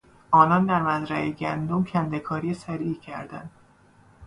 [0.31, 3.49] آنان در مزرعهی گندم کنده کاری سریعی کردند.